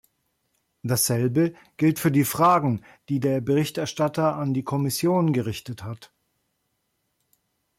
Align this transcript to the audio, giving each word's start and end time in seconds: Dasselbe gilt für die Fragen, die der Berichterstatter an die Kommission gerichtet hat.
Dasselbe 0.81 1.53
gilt 1.77 1.99
für 1.99 2.11
die 2.11 2.23
Fragen, 2.25 2.81
die 3.07 3.19
der 3.19 3.39
Berichterstatter 3.39 4.35
an 4.35 4.51
die 4.55 4.63
Kommission 4.63 5.31
gerichtet 5.31 5.83
hat. 5.83 6.11